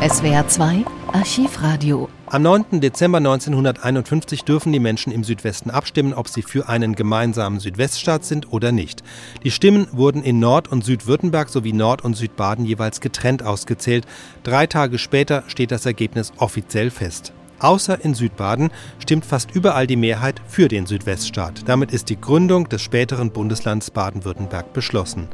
SWR 0.00 0.48
2 0.48 0.86
Archivradio. 1.12 2.08
Am 2.24 2.40
9. 2.40 2.80
Dezember 2.80 3.18
1951 3.18 4.44
dürfen 4.44 4.72
die 4.72 4.78
Menschen 4.78 5.12
im 5.12 5.24
Südwesten 5.24 5.68
abstimmen, 5.68 6.14
ob 6.14 6.26
sie 6.26 6.40
für 6.40 6.70
einen 6.70 6.94
gemeinsamen 6.94 7.60
Südweststaat 7.60 8.24
sind 8.24 8.50
oder 8.50 8.72
nicht. 8.72 9.02
Die 9.44 9.50
Stimmen 9.50 9.88
wurden 9.92 10.22
in 10.22 10.38
Nord- 10.38 10.68
und 10.68 10.86
Südwürttemberg 10.86 11.50
sowie 11.50 11.74
Nord- 11.74 12.02
und 12.02 12.16
Südbaden 12.16 12.64
jeweils 12.64 13.02
getrennt 13.02 13.42
ausgezählt. 13.42 14.06
Drei 14.42 14.66
Tage 14.66 14.96
später 14.96 15.44
steht 15.48 15.70
das 15.70 15.84
Ergebnis 15.84 16.32
offiziell 16.38 16.90
fest. 16.90 17.34
Außer 17.58 18.02
in 18.02 18.14
Südbaden 18.14 18.70
stimmt 19.00 19.26
fast 19.26 19.54
überall 19.54 19.86
die 19.86 19.96
Mehrheit 19.96 20.40
für 20.48 20.68
den 20.68 20.86
Südweststaat. 20.86 21.68
Damit 21.68 21.92
ist 21.92 22.08
die 22.08 22.18
Gründung 22.18 22.70
des 22.70 22.80
späteren 22.80 23.32
Bundeslands 23.32 23.90
Baden-Württemberg 23.90 24.72
beschlossen. 24.72 25.28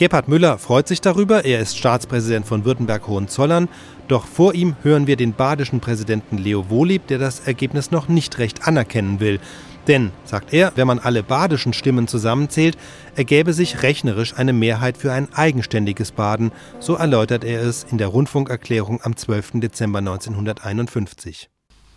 Gebhard 0.00 0.28
Müller 0.28 0.56
freut 0.56 0.88
sich 0.88 1.02
darüber, 1.02 1.44
er 1.44 1.60
ist 1.60 1.76
Staatspräsident 1.76 2.46
von 2.46 2.64
Württemberg-Hohenzollern. 2.64 3.68
Doch 4.10 4.26
vor 4.26 4.54
ihm 4.54 4.74
hören 4.82 5.06
wir 5.06 5.14
den 5.14 5.34
badischen 5.34 5.78
Präsidenten 5.78 6.36
Leo 6.36 6.68
Wohlieb, 6.68 7.06
der 7.06 7.18
das 7.18 7.46
Ergebnis 7.46 7.92
noch 7.92 8.08
nicht 8.08 8.40
recht 8.40 8.66
anerkennen 8.66 9.20
will. 9.20 9.38
Denn, 9.86 10.10
sagt 10.24 10.52
er, 10.52 10.72
wenn 10.74 10.88
man 10.88 10.98
alle 10.98 11.22
badischen 11.22 11.72
Stimmen 11.72 12.08
zusammenzählt, 12.08 12.76
ergäbe 13.14 13.52
sich 13.52 13.84
rechnerisch 13.84 14.36
eine 14.36 14.52
Mehrheit 14.52 14.96
für 14.96 15.12
ein 15.12 15.28
eigenständiges 15.32 16.10
Baden, 16.10 16.50
so 16.80 16.96
erläutert 16.96 17.44
er 17.44 17.62
es 17.62 17.86
in 17.88 17.98
der 17.98 18.08
Rundfunkerklärung 18.08 18.98
am 19.00 19.16
12. 19.16 19.60
Dezember 19.60 20.00
1951. 20.00 21.48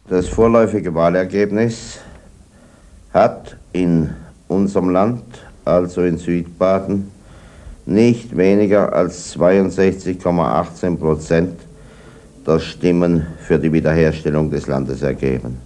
Das 0.07 0.27
vorläufige 0.27 0.93
Wahlergebnis 0.93 1.97
hat 3.11 3.57
in 3.71 4.11
unserem 4.47 4.89
Land, 4.89 5.23
also 5.65 6.03
in 6.03 6.19
Südbaden, 6.19 7.09
nicht 7.87 8.37
weniger 8.37 8.93
als 8.93 9.35
62,18 9.35 10.97
Prozent 10.97 11.59
der 12.45 12.59
Stimmen 12.59 13.25
für 13.39 13.57
die 13.57 13.71
Wiederherstellung 13.71 14.49
des 14.49 14.67
Landes 14.67 15.01
ergeben. 15.01 15.57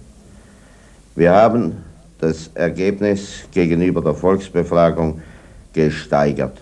Wir 1.14 1.32
haben 1.32 1.84
das 2.18 2.50
Ergebnis 2.54 3.44
gegenüber 3.52 4.00
der 4.00 4.14
Volksbefragung 4.14 5.20
gesteigert. 5.72 6.58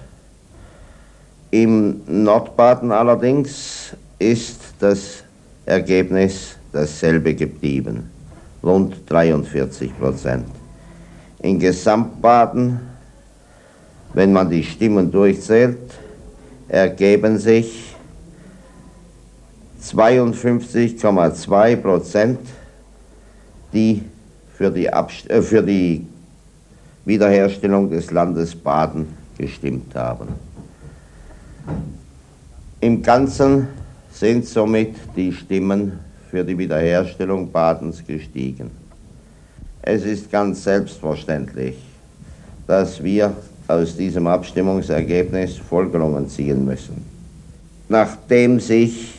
Im 1.50 2.00
Nordbaden 2.06 2.92
allerdings 2.92 3.94
ist 4.18 4.60
das 4.78 5.22
Ergebnis 5.64 6.56
dasselbe 6.72 7.34
geblieben, 7.34 8.10
rund 8.62 8.96
43 9.08 9.98
Prozent. 9.98 10.46
In 11.40 11.58
Gesamtbaden 11.58 12.80
wenn 14.16 14.32
man 14.32 14.48
die 14.48 14.64
Stimmen 14.64 15.10
durchzählt, 15.12 15.76
ergeben 16.68 17.38
sich 17.38 17.94
52,2 19.94 21.76
Prozent, 21.76 22.38
die 23.72 24.02
für 24.54 24.70
die, 24.70 24.86
äh, 24.86 25.42
für 25.42 25.62
die 25.62 26.06
Wiederherstellung 27.04 27.90
des 27.90 28.10
Landes 28.10 28.54
Baden 28.54 29.06
gestimmt 29.38 29.94
haben. 29.94 30.28
Im 32.80 33.02
Ganzen 33.02 33.68
sind 34.10 34.46
somit 34.46 34.94
die 35.14 35.32
Stimmen 35.32 35.98
für 36.30 36.44
die 36.44 36.56
Wiederherstellung 36.56 37.50
Badens 37.50 38.04
gestiegen. 38.04 38.70
Es 39.82 40.04
ist 40.04 40.30
ganz 40.30 40.64
selbstverständlich, 40.64 41.76
dass 42.66 43.02
wir 43.02 43.32
aus 43.68 43.96
diesem 43.96 44.26
Abstimmungsergebnis 44.26 45.56
Folgerungen 45.58 46.28
ziehen 46.28 46.64
müssen. 46.64 47.04
Nachdem 47.88 48.58
sich 48.58 49.15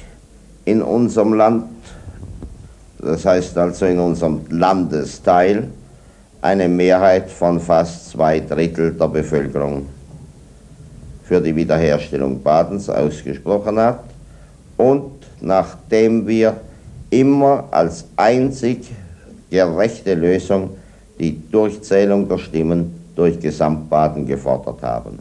in 0.67 0.81
unserem 0.81 1.31
Land, 1.33 1.63
das 2.99 3.25
heißt 3.25 3.57
also 3.57 3.85
in 3.85 3.99
unserem 3.99 4.41
Landesteil, 4.49 5.69
eine 6.41 6.67
Mehrheit 6.67 7.31
von 7.31 7.61
fast 7.61 8.09
zwei 8.09 8.41
Drittel 8.41 8.91
der 8.91 9.07
Bevölkerung 9.07 9.85
für 11.23 11.39
die 11.39 11.56
Wiederherstellung 11.56 12.44
Badens 12.44 12.89
ausgesprochen 12.89 13.79
hat 13.79 14.03
und 14.75 15.13
nachdem 15.39 16.27
wir 16.27 16.57
immer 17.11 17.63
als 17.72 18.03
einzig 18.17 18.91
gerechte 19.50 20.16
Lösung 20.16 20.72
die 21.17 21.50
Durchzählung 21.50 22.27
der 22.27 22.39
Stimmen 22.39 22.94
durch 23.16 23.39
Gesamtbaden 23.39 24.27
gefordert 24.27 24.83
haben. 24.83 25.19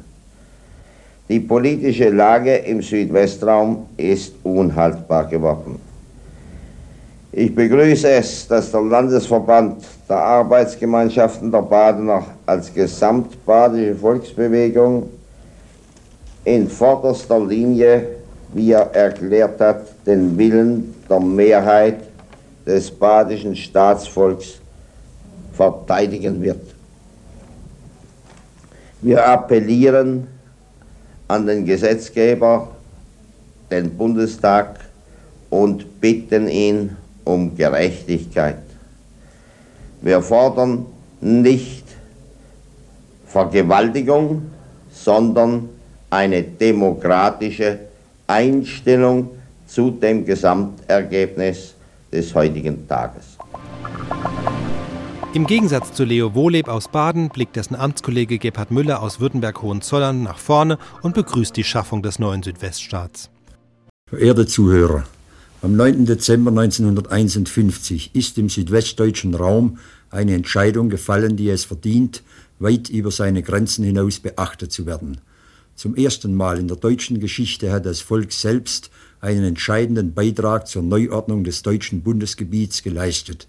Die 1.28 1.40
politische 1.40 2.10
Lage 2.10 2.54
im 2.54 2.80
Südwestraum 2.80 3.86
ist 3.96 4.34
unhaltbar 4.44 5.26
geworden. 5.26 5.80
Ich 7.32 7.52
begrüße 7.52 8.08
es, 8.08 8.46
dass 8.46 8.70
der 8.70 8.82
Landesverband 8.82 9.84
der 10.08 10.16
Arbeitsgemeinschaften 10.18 11.50
der 11.50 11.62
Badener 11.62 12.24
als 12.46 12.72
gesamtbadische 12.72 13.96
Volksbewegung 13.96 15.10
in 16.44 16.68
vorderster 16.68 17.44
Linie, 17.44 18.06
wie 18.54 18.70
er 18.70 18.94
erklärt 18.94 19.60
hat, 19.60 20.06
den 20.06 20.38
Willen 20.38 20.94
der 21.10 21.18
Mehrheit 21.20 21.98
des 22.64 22.88
badischen 22.90 23.56
Staatsvolks 23.56 24.60
verteidigen 25.52 26.40
wird. 26.40 26.62
Wir 29.02 29.26
appellieren 29.26 30.35
an 31.28 31.46
den 31.46 31.64
Gesetzgeber, 31.64 32.68
den 33.70 33.96
Bundestag 33.96 34.80
und 35.50 36.00
bitten 36.00 36.48
ihn 36.48 36.96
um 37.24 37.56
Gerechtigkeit. 37.56 38.62
Wir 40.00 40.22
fordern 40.22 40.86
nicht 41.20 41.84
Vergewaltigung, 43.26 44.50
sondern 44.92 45.68
eine 46.10 46.42
demokratische 46.42 47.80
Einstellung 48.26 49.30
zu 49.66 49.90
dem 49.90 50.24
Gesamtergebnis 50.24 51.74
des 52.12 52.34
heutigen 52.34 52.86
Tages. 52.86 53.35
Im 55.36 55.46
Gegensatz 55.46 55.92
zu 55.92 56.04
Leo 56.04 56.34
Wohleb 56.34 56.66
aus 56.66 56.88
Baden 56.88 57.28
blickt 57.28 57.56
dessen 57.56 57.74
Amtskollege 57.74 58.38
Gebhard 58.38 58.70
Müller 58.70 59.02
aus 59.02 59.20
Württemberg-Hohenzollern 59.20 60.22
nach 60.22 60.38
vorne 60.38 60.78
und 61.02 61.14
begrüßt 61.14 61.54
die 61.54 61.62
Schaffung 61.62 62.02
des 62.02 62.18
neuen 62.18 62.42
Südweststaats. 62.42 63.28
Verehrte 64.08 64.46
Zuhörer, 64.46 65.04
am 65.60 65.76
9. 65.76 66.06
Dezember 66.06 66.52
1951 66.52 68.14
ist 68.14 68.38
im 68.38 68.48
südwestdeutschen 68.48 69.34
Raum 69.34 69.76
eine 70.08 70.32
Entscheidung 70.32 70.88
gefallen, 70.88 71.36
die 71.36 71.50
es 71.50 71.66
verdient, 71.66 72.22
weit 72.58 72.88
über 72.88 73.10
seine 73.10 73.42
Grenzen 73.42 73.84
hinaus 73.84 74.20
beachtet 74.20 74.72
zu 74.72 74.86
werden. 74.86 75.20
Zum 75.74 75.96
ersten 75.96 76.34
Mal 76.34 76.58
in 76.58 76.66
der 76.66 76.78
deutschen 76.78 77.20
Geschichte 77.20 77.70
hat 77.72 77.84
das 77.84 78.00
Volk 78.00 78.32
selbst 78.32 78.90
einen 79.20 79.44
entscheidenden 79.44 80.14
Beitrag 80.14 80.66
zur 80.66 80.82
Neuordnung 80.82 81.44
des 81.44 81.60
deutschen 81.60 82.00
Bundesgebiets 82.00 82.82
geleistet. 82.82 83.48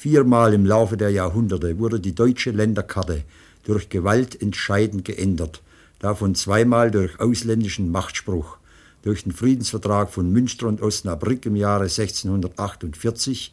Viermal 0.00 0.54
im 0.54 0.64
Laufe 0.64 0.96
der 0.96 1.10
Jahrhunderte 1.10 1.78
wurde 1.78 2.00
die 2.00 2.14
deutsche 2.14 2.52
Länderkarte 2.52 3.22
durch 3.64 3.90
Gewalt 3.90 4.40
entscheidend 4.40 5.04
geändert, 5.04 5.60
davon 5.98 6.34
zweimal 6.34 6.90
durch 6.90 7.20
ausländischen 7.20 7.92
Machtspruch, 7.92 8.56
durch 9.02 9.24
den 9.24 9.32
Friedensvertrag 9.32 10.10
von 10.10 10.32
Münster 10.32 10.68
und 10.68 10.80
Osnabrück 10.80 11.44
im 11.44 11.54
Jahre 11.54 11.82
1648, 11.82 13.52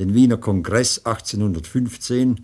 den 0.00 0.14
Wiener 0.14 0.36
Kongress 0.36 1.06
1815, 1.06 2.40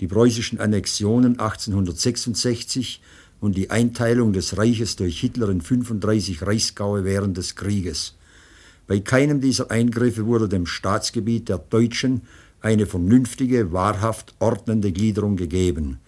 die 0.00 0.08
preußischen 0.08 0.58
Annexionen 0.58 1.38
1866 1.38 3.00
und 3.40 3.56
die 3.56 3.70
Einteilung 3.70 4.32
des 4.32 4.58
Reiches 4.58 4.96
durch 4.96 5.20
Hitler 5.20 5.50
in 5.50 5.60
35 5.60 6.42
Reichsgaue 6.42 7.04
während 7.04 7.36
des 7.36 7.54
Krieges. 7.54 8.16
Bei 8.88 8.98
keinem 8.98 9.40
dieser 9.40 9.70
Eingriffe 9.70 10.26
wurde 10.26 10.48
dem 10.48 10.66
Staatsgebiet 10.66 11.48
der 11.48 11.58
Deutschen 11.58 12.22
eine 12.60 12.86
vernünftige, 12.86 13.72
wahrhaft 13.72 14.34
ordnende 14.38 14.92
Gliederung 14.92 15.36
gegeben. 15.36 15.98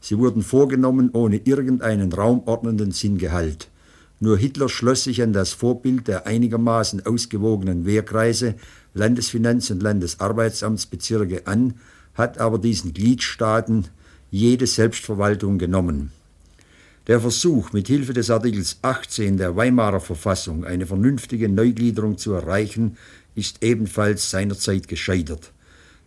Sie 0.00 0.18
wurden 0.18 0.42
vorgenommen 0.42 1.10
ohne 1.12 1.36
irgendeinen 1.36 2.12
raumordnenden 2.12 2.92
Sinngehalt. 2.92 3.68
Nur 4.18 4.36
Hitler 4.36 4.68
schloss 4.68 5.04
sich 5.04 5.22
an 5.22 5.32
das 5.32 5.52
Vorbild 5.52 6.08
der 6.08 6.26
einigermaßen 6.26 7.06
ausgewogenen 7.06 7.86
Wehrkreise, 7.86 8.54
Landesfinanz- 8.94 9.70
und 9.70 9.82
Landesarbeitsamtsbezirke 9.82 11.46
an, 11.46 11.74
hat 12.14 12.38
aber 12.38 12.58
diesen 12.58 12.92
Gliedstaaten 12.92 13.86
jede 14.30 14.66
Selbstverwaltung 14.66 15.58
genommen. 15.58 16.12
Der 17.06 17.20
Versuch, 17.20 17.72
mit 17.72 17.88
Hilfe 17.88 18.12
des 18.12 18.30
Artikels 18.30 18.78
18 18.82 19.38
der 19.38 19.56
Weimarer 19.56 20.00
Verfassung 20.00 20.64
eine 20.64 20.86
vernünftige 20.86 21.48
Neugliederung 21.48 22.18
zu 22.18 22.32
erreichen, 22.32 22.98
ist 23.34 23.62
ebenfalls 23.62 24.30
seinerzeit 24.30 24.86
gescheitert. 24.86 25.52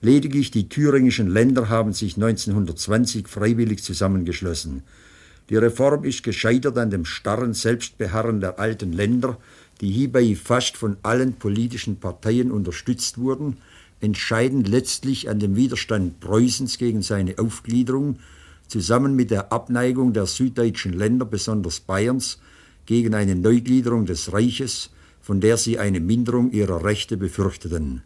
Lediglich 0.03 0.51
die 0.51 0.67
thüringischen 0.67 1.29
Länder 1.29 1.69
haben 1.69 1.93
sich 1.93 2.17
1920 2.17 3.25
freiwillig 3.29 3.81
zusammengeschlossen. 3.83 4.83
Die 5.49 5.55
Reform 5.55 6.03
ist 6.03 6.23
gescheitert 6.23 6.77
an 6.77 6.89
dem 6.89 7.05
starren 7.05 7.53
Selbstbeharren 7.53 8.41
der 8.41 8.59
alten 8.59 8.91
Länder, 8.91 9.37
die 9.79 9.89
hierbei 9.89 10.35
fast 10.35 10.75
von 10.75 10.97
allen 11.03 11.35
politischen 11.35 12.01
Parteien 12.01 12.51
unterstützt 12.51 13.17
wurden, 13.17 13.59
entscheidend 14.01 14.67
letztlich 14.67 15.29
an 15.29 15.39
dem 15.39 15.55
Widerstand 15.55 16.19
Preußens 16.19 16.77
gegen 16.77 17.01
seine 17.01 17.39
Aufgliederung, 17.39 18.19
zusammen 18.67 19.15
mit 19.15 19.31
der 19.31 19.53
Abneigung 19.53 20.11
der 20.11 20.25
süddeutschen 20.25 20.91
Länder, 20.91 21.25
besonders 21.25 21.79
Bayerns, 21.79 22.41
gegen 22.85 23.13
eine 23.13 23.35
Neugliederung 23.35 24.05
des 24.05 24.33
Reiches, 24.33 24.89
von 25.21 25.39
der 25.39 25.55
sie 25.55 25.79
eine 25.79 26.01
Minderung 26.01 26.51
ihrer 26.51 26.83
Rechte 26.83 27.15
befürchteten. 27.15 28.03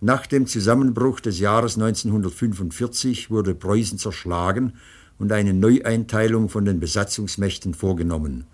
Nach 0.00 0.26
dem 0.26 0.46
Zusammenbruch 0.46 1.18
des 1.18 1.40
Jahres 1.40 1.74
1945 1.74 3.30
wurde 3.30 3.56
Preußen 3.56 3.98
zerschlagen 3.98 4.74
und 5.18 5.32
eine 5.32 5.52
Neueinteilung 5.52 6.48
von 6.48 6.64
den 6.64 6.78
Besatzungsmächten 6.78 7.74
vorgenommen. 7.74 8.44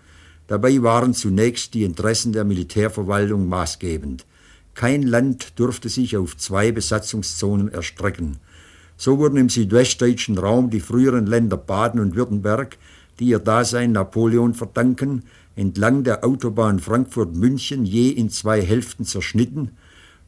Dabei 0.47 0.81
waren 0.81 1.13
zunächst 1.13 1.75
die 1.75 1.83
Interessen 1.83 2.33
der 2.33 2.45
Militärverwaltung 2.45 3.47
maßgebend. 3.47 4.25
Kein 4.73 5.03
Land 5.03 5.59
durfte 5.59 5.87
sich 5.87 6.17
auf 6.17 6.35
zwei 6.35 6.71
Besatzungszonen 6.71 7.71
erstrecken. 7.71 8.37
So 8.97 9.19
wurden 9.19 9.37
im 9.37 9.49
südwestdeutschen 9.49 10.39
Raum 10.39 10.71
die 10.71 10.79
früheren 10.79 11.27
Länder 11.27 11.57
Baden 11.57 11.99
und 11.99 12.15
Württemberg, 12.15 12.77
die 13.19 13.25
ihr 13.25 13.39
Dasein 13.39 13.91
Napoleon 13.91 14.55
verdanken, 14.55 15.23
entlang 15.55 16.03
der 16.03 16.25
Autobahn 16.25 16.79
Frankfurt-München 16.79 17.85
je 17.85 18.09
in 18.09 18.31
zwei 18.31 18.61
Hälften 18.61 19.05
zerschnitten, 19.05 19.71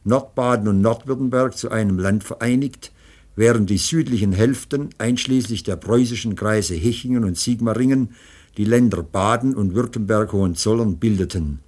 Nordbaden 0.08 0.66
und 0.66 0.80
Nordwürttemberg 0.80 1.56
zu 1.56 1.70
einem 1.70 1.98
Land 1.98 2.24
vereinigt, 2.24 2.90
während 3.36 3.70
die 3.70 3.78
südlichen 3.78 4.32
Hälften, 4.32 4.90
einschließlich 4.98 5.62
der 5.62 5.76
preußischen 5.76 6.34
Kreise 6.34 6.74
Hechingen 6.74 7.22
und 7.24 7.38
Sigmaringen, 7.38 8.10
die 8.56 8.64
Länder 8.64 9.04
Baden 9.04 9.54
und 9.54 9.74
Württemberg-Hohenzollern 9.74 10.98
bildeten. 10.98 11.60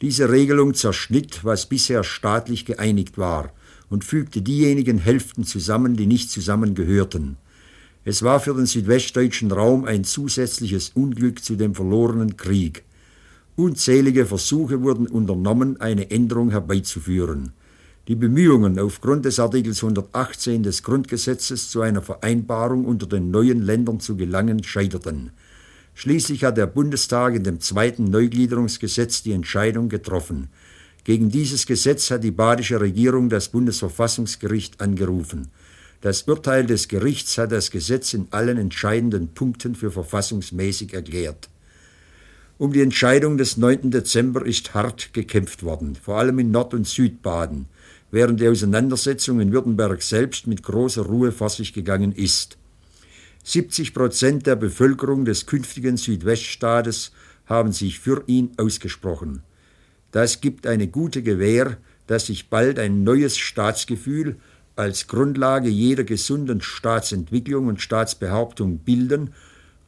Diese 0.00 0.30
Regelung 0.30 0.74
zerschnitt, 0.74 1.44
was 1.44 1.66
bisher 1.66 2.02
staatlich 2.02 2.64
geeinigt 2.64 3.18
war, 3.18 3.52
und 3.90 4.04
fügte 4.04 4.42
diejenigen 4.42 4.98
Hälften 4.98 5.44
zusammen, 5.44 5.96
die 5.96 6.06
nicht 6.06 6.30
zusammengehörten. 6.30 7.36
Es 8.04 8.22
war 8.22 8.40
für 8.40 8.54
den 8.54 8.66
südwestdeutschen 8.66 9.52
Raum 9.52 9.84
ein 9.84 10.04
zusätzliches 10.04 10.90
Unglück 10.94 11.44
zu 11.44 11.56
dem 11.56 11.74
verlorenen 11.74 12.36
Krieg. 12.36 12.84
Unzählige 13.56 14.26
Versuche 14.26 14.82
wurden 14.82 15.06
unternommen, 15.06 15.80
eine 15.80 16.10
Änderung 16.10 16.50
herbeizuführen. 16.50 17.52
Die 18.08 18.14
Bemühungen 18.14 18.78
aufgrund 18.78 19.26
des 19.26 19.38
Artikels 19.38 19.84
118 19.84 20.62
des 20.62 20.82
Grundgesetzes 20.82 21.68
zu 21.68 21.82
einer 21.82 22.00
Vereinbarung 22.00 22.86
unter 22.86 23.06
den 23.06 23.30
neuen 23.30 23.60
Ländern 23.60 24.00
zu 24.00 24.16
gelangen 24.16 24.64
scheiterten. 24.64 25.30
Schließlich 25.92 26.42
hat 26.42 26.56
der 26.56 26.68
Bundestag 26.68 27.34
in 27.34 27.44
dem 27.44 27.60
zweiten 27.60 28.04
Neugliederungsgesetz 28.04 29.22
die 29.24 29.32
Entscheidung 29.32 29.90
getroffen. 29.90 30.48
Gegen 31.04 31.30
dieses 31.30 31.66
Gesetz 31.66 32.10
hat 32.10 32.24
die 32.24 32.30
badische 32.30 32.80
Regierung 32.80 33.28
das 33.28 33.50
Bundesverfassungsgericht 33.50 34.80
angerufen. 34.80 35.48
Das 36.00 36.22
Urteil 36.22 36.64
des 36.64 36.88
Gerichts 36.88 37.36
hat 37.36 37.52
das 37.52 37.70
Gesetz 37.70 38.14
in 38.14 38.28
allen 38.30 38.56
entscheidenden 38.56 39.34
Punkten 39.34 39.74
für 39.74 39.90
verfassungsmäßig 39.90 40.94
erklärt. 40.94 41.50
Um 42.56 42.72
die 42.72 42.80
Entscheidung 42.80 43.36
des 43.36 43.58
9. 43.58 43.90
Dezember 43.90 44.46
ist 44.46 44.72
hart 44.72 45.12
gekämpft 45.12 45.62
worden, 45.62 45.94
vor 45.94 46.16
allem 46.16 46.38
in 46.38 46.50
Nord- 46.50 46.72
und 46.72 46.88
Südbaden, 46.88 47.66
während 48.10 48.40
die 48.40 48.48
Auseinandersetzung 48.48 49.40
in 49.40 49.52
Württemberg 49.52 50.02
selbst 50.02 50.46
mit 50.46 50.62
großer 50.62 51.02
Ruhe 51.02 51.32
vor 51.32 51.50
sich 51.50 51.72
gegangen 51.72 52.12
ist. 52.12 52.56
70 53.44 53.94
Prozent 53.94 54.46
der 54.46 54.56
Bevölkerung 54.56 55.24
des 55.24 55.46
künftigen 55.46 55.96
Südweststaates 55.96 57.12
haben 57.46 57.72
sich 57.72 57.98
für 57.98 58.22
ihn 58.26 58.50
ausgesprochen. 58.56 59.42
Das 60.10 60.40
gibt 60.40 60.66
eine 60.66 60.88
gute 60.88 61.22
Gewähr, 61.22 61.78
dass 62.06 62.26
sich 62.26 62.48
bald 62.48 62.78
ein 62.78 63.04
neues 63.04 63.36
Staatsgefühl 63.36 64.36
als 64.76 65.06
Grundlage 65.06 65.68
jeder 65.68 66.04
gesunden 66.04 66.60
Staatsentwicklung 66.60 67.66
und 67.66 67.82
Staatsbehauptung 67.82 68.78
bilden 68.78 69.34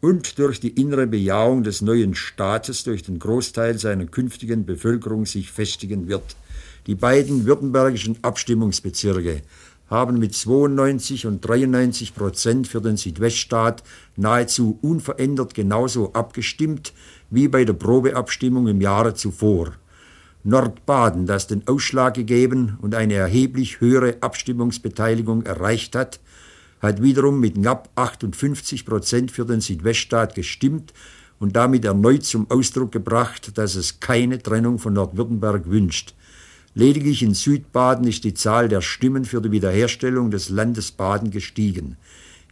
und 0.00 0.38
durch 0.38 0.60
die 0.60 0.70
innere 0.70 1.06
Bejahung 1.06 1.62
des 1.62 1.82
neuen 1.82 2.14
Staates 2.14 2.84
durch 2.84 3.02
den 3.02 3.18
Großteil 3.18 3.78
seiner 3.78 4.06
künftigen 4.06 4.66
Bevölkerung 4.66 5.26
sich 5.26 5.50
festigen 5.50 6.08
wird. 6.08 6.36
Die 6.90 6.96
beiden 6.96 7.46
württembergischen 7.46 8.18
Abstimmungsbezirke 8.22 9.42
haben 9.88 10.18
mit 10.18 10.34
92 10.34 11.24
und 11.24 11.40
93 11.40 12.16
Prozent 12.16 12.66
für 12.66 12.80
den 12.80 12.96
Südweststaat 12.96 13.84
nahezu 14.16 14.76
unverändert 14.82 15.54
genauso 15.54 16.12
abgestimmt 16.14 16.92
wie 17.30 17.46
bei 17.46 17.64
der 17.64 17.74
Probeabstimmung 17.74 18.66
im 18.66 18.80
Jahre 18.80 19.14
zuvor. 19.14 19.74
Nordbaden, 20.42 21.26
das 21.26 21.46
den 21.46 21.64
Ausschlag 21.68 22.14
gegeben 22.14 22.76
und 22.82 22.96
eine 22.96 23.14
erheblich 23.14 23.80
höhere 23.80 24.16
Abstimmungsbeteiligung 24.20 25.44
erreicht 25.44 25.94
hat, 25.94 26.18
hat 26.80 27.00
wiederum 27.00 27.38
mit 27.38 27.54
knapp 27.54 27.88
58 27.94 28.84
Prozent 28.84 29.30
für 29.30 29.44
den 29.44 29.60
Südweststaat 29.60 30.34
gestimmt 30.34 30.92
und 31.38 31.54
damit 31.54 31.84
erneut 31.84 32.24
zum 32.24 32.50
Ausdruck 32.50 32.90
gebracht, 32.90 33.56
dass 33.56 33.76
es 33.76 34.00
keine 34.00 34.42
Trennung 34.42 34.80
von 34.80 34.94
Nordwürttemberg 34.94 35.70
wünscht. 35.70 36.16
Lediglich 36.74 37.22
in 37.22 37.34
Südbaden 37.34 38.06
ist 38.06 38.22
die 38.22 38.34
Zahl 38.34 38.68
der 38.68 38.80
Stimmen 38.80 39.24
für 39.24 39.42
die 39.42 39.50
Wiederherstellung 39.50 40.30
des 40.30 40.50
Landes 40.50 40.92
Baden 40.92 41.32
gestiegen. 41.32 41.96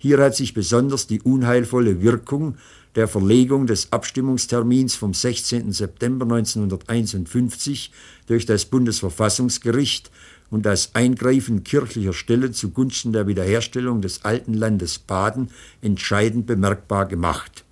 Hier 0.01 0.19
hat 0.19 0.35
sich 0.35 0.55
besonders 0.55 1.07
die 1.07 1.21
unheilvolle 1.21 2.03
Wirkung 2.03 2.57
der 2.97 3.07
Verlegung 3.07 3.69
des 3.69 3.93
Abstimmungstermins 3.93 4.97
vom 4.97 5.15
16. 5.15 5.71
September 5.71 6.25
1951 6.25 7.93
durch 8.27 8.45
das 8.45 8.65
Bundesverfassungsgericht 8.65 10.11
und 10.51 10.67
das 10.67 10.97
Eingreifen 10.97 11.63
kirchlicher 11.63 12.13
Stellen 12.13 12.53
zugunsten 12.55 13.13
der 13.13 13.29
Wiederherstellung 13.29 14.01
des 14.01 14.25
alten 14.25 14.55
Landes 14.55 14.99
Baden 14.99 15.51
entscheidend 15.81 16.47
bemerkbar 16.47 17.07
gemacht. 17.07 17.65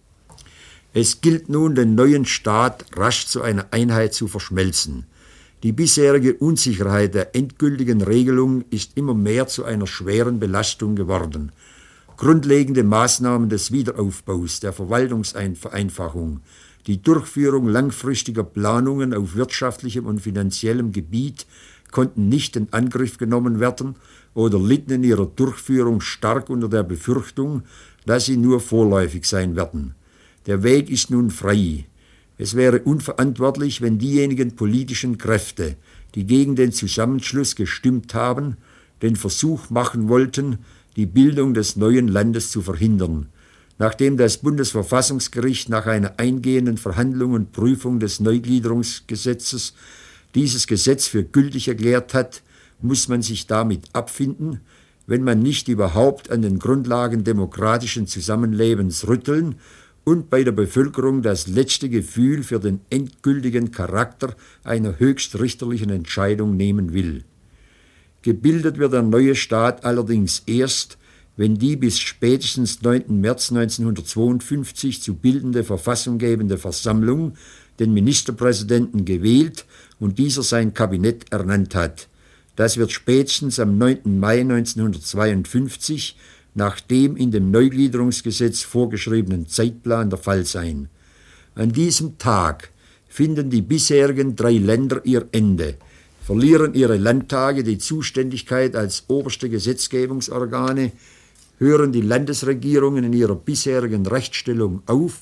Es 0.95 1.21
gilt 1.21 1.49
nun, 1.49 1.75
den 1.75 1.97
neuen 1.97 2.25
Staat 2.25 2.87
rasch 2.97 3.27
zu 3.27 3.43
einer 3.43 3.67
Einheit 3.73 4.15
zu 4.15 4.29
verschmelzen. 4.29 5.07
Die 5.63 5.73
bisherige 5.73 6.35
Unsicherheit 6.35 7.15
der 7.15 7.35
endgültigen 7.35 8.03
Regelung 8.03 8.65
ist 8.71 8.93
immer 8.97 9.15
mehr 9.15 9.47
zu 9.47 9.65
einer 9.65 9.87
schweren 9.87 10.39
Belastung 10.39 10.97
geworden. 10.97 11.51
Grundlegende 12.19 12.85
Maßnahmen 12.85 13.49
des 13.49 13.73
Wiederaufbaus, 13.73 14.61
der 14.61 14.73
Verwaltungsvereinfachung, 14.75 16.41
die 16.87 17.03
Durchführung 17.03 17.69
langfristiger 17.69 18.45
Planungen 18.45 19.13
auf 19.13 19.35
wirtschaftlichem 19.35 20.07
und 20.07 20.21
finanziellem 20.21 20.93
Gebiet 20.93 21.47
konnten 21.91 22.29
nicht 22.29 22.57
in 22.57 22.73
Angriff 22.73 23.17
genommen 23.19 23.59
werden 23.59 23.97
oder 24.35 24.59
litten 24.61 24.93
in 24.93 25.05
ihrer 25.05 25.27
Durchführung 25.27 26.01
stark 26.01 26.51
unter 26.51 26.69
der 26.69 26.83
Befürchtung, 26.83 27.63
dass 28.05 28.27
sie 28.27 28.37
nur 28.37 28.61
vorläufig 28.61 29.25
sein 29.25 29.57
werden. 29.57 29.95
Der 30.47 30.63
Weg 30.63 30.91
ist 30.91 31.11
nun 31.11 31.31
frei. 31.31 31.87
Es 32.39 32.55
wäre 32.55 32.81
unverantwortlich, 32.81 33.81
wenn 33.81 33.99
diejenigen 33.99 34.57
politischen 34.57 35.19
Kräfte, 35.19 35.77
die 36.15 36.27
gegen 36.27 36.57
den 36.57 36.73
Zusammenschluss 36.73 37.57
gestimmt 37.57 38.15
haben, 38.15 38.57
den 39.03 39.17
Versuch 39.17 39.71
machen 39.71 40.09
wollten, 40.09 40.59
die 40.97 41.07
Bildung 41.07 41.55
des 41.55 41.77
neuen 41.77 42.09
Landes 42.09 42.51
zu 42.51 42.63
verhindern. 42.63 43.29
Nachdem 43.79 44.17
das 44.17 44.39
Bundesverfassungsgericht 44.39 45.69
nach 45.69 45.87
einer 45.87 46.19
eingehenden 46.19 46.79
Verhandlung 46.79 47.33
und 47.33 47.53
Prüfung 47.53 48.01
des 48.01 48.21
Neugliederungsgesetzes 48.21 49.75
dieses 50.35 50.67
Gesetz 50.67 51.07
für 51.07 51.25
gültig 51.25 51.69
erklärt 51.69 52.15
hat, 52.15 52.43
muss 52.81 53.09
man 53.09 53.23
sich 53.23 53.47
damit 53.47 53.85
abfinden, 53.93 54.61
wenn 55.07 55.23
man 55.23 55.41
nicht 55.41 55.69
überhaupt 55.69 56.31
an 56.31 56.43
den 56.43 56.59
Grundlagen 56.59 57.25
demokratischen 57.25 58.07
Zusammenlebens 58.07 59.07
rütteln 59.07 59.57
und 60.07 60.31
bei 60.31 60.45
der 60.45 60.53
Bevölkerung 60.53 61.21
das 61.21 61.49
letzte 61.49 61.89
Gefühl 61.89 62.45
für 62.45 62.61
den 62.61 62.81
endgültigen 62.91 63.73
Charakter 63.73 64.37
einer 64.63 65.01
höchstrichterlichen 65.01 65.91
Entscheidung 65.91 66.57
nehmen 66.57 66.93
will. 66.93 67.25
Gebildet 68.23 68.79
wird 68.79 68.93
der 68.93 69.03
neue 69.03 69.35
Staat 69.35 69.85
allerdings 69.85 70.45
erst, 70.47 70.97
wenn 71.37 71.57
die 71.57 71.75
bis 71.75 71.99
spätestens 71.99 72.83
9. 72.83 73.21
März 73.21 73.51
1952 73.51 75.03
zu 75.03 75.15
bildende 75.15 75.65
verfassunggebende 75.65 76.57
Versammlung 76.57 77.35
den 77.81 77.93
Ministerpräsidenten 77.93 79.05
gewählt 79.05 79.67
und 79.99 80.19
dieser 80.19 80.45
sein 80.45 80.73
Kabinett 80.73 81.33
ernannt 81.33 81.75
hat. 81.75 82.09
Das 82.55 82.77
wird 82.77 82.93
spätestens 82.93 83.59
am 83.59 83.77
9. 83.77 84.21
Mai 84.21 84.41
1952 84.41 86.17
nach 86.57 86.81
dem 86.81 87.17
in 87.17 87.31
dem 87.31 87.51
Neugliederungsgesetz 87.51 88.63
vorgeschriebenen 88.63 89.47
Zeitplan 89.47 90.11
der 90.11 90.19
Fall 90.19 90.45
sein. 90.45 90.89
An 91.55 91.71
diesem 91.71 92.19
Tag 92.19 92.71
finden 93.09 93.51
die 93.51 93.63
bisherigen 93.63 94.37
drei 94.37 94.53
Länder 94.53 95.01
ihr 95.05 95.29
Ende, 95.33 95.77
verlieren 96.23 96.75
ihre 96.75 96.97
Landtage 96.97 97.63
die 97.63 97.79
Zuständigkeit 97.79 98.75
als 98.75 99.05
oberste 99.09 99.49
Gesetzgebungsorgane, 99.49 100.93
hören 101.59 101.93
die 101.93 102.01
Landesregierungen 102.01 103.05
in 103.05 103.13
ihrer 103.13 103.37
bisherigen 103.37 104.07
Rechtsstellung 104.07 104.83
auf 104.87 105.21